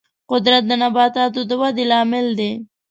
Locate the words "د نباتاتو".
0.67-1.39